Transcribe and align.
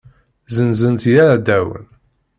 Zzenzen-tt 0.49 1.03
i 1.09 1.11
yeεdawen. 1.15 1.85